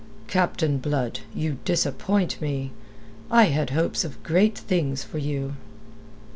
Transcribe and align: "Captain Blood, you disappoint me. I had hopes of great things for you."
"Captain 0.25 0.79
Blood, 0.79 1.19
you 1.31 1.59
disappoint 1.63 2.41
me. 2.41 2.71
I 3.29 3.43
had 3.49 3.69
hopes 3.69 4.03
of 4.03 4.23
great 4.23 4.57
things 4.57 5.03
for 5.03 5.19
you." 5.19 5.57